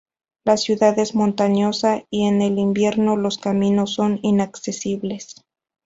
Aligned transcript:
La 0.45 0.57
ciudad 0.57 0.97
es 0.97 1.13
montañosa 1.13 2.05
y 2.09 2.25
en 2.25 2.41
el 2.41 2.57
invierno 2.57 3.15
los 3.17 3.37
caminos 3.37 3.93
son 3.93 4.17
inaccesibles. 4.23 5.35